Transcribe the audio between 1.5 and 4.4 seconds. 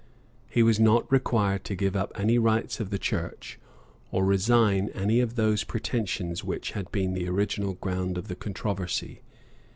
to give up any rights of the church, or